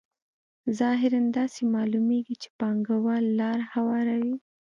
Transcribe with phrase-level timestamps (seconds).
[0.79, 4.35] ظاهراً داسې معلومېږي چې پانګوال لار هواروي